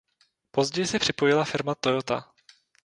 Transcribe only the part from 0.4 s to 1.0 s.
Později se